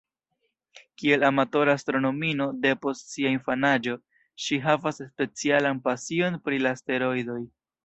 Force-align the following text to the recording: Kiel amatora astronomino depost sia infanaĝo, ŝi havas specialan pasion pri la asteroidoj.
Kiel 1.01 1.25
amatora 1.27 1.75
astronomino 1.79 2.47
depost 2.63 3.05
sia 3.17 3.35
infanaĝo, 3.37 3.95
ŝi 4.47 4.61
havas 4.65 5.01
specialan 5.05 5.85
pasion 5.91 6.43
pri 6.49 6.63
la 6.67 6.75
asteroidoj. 6.79 7.41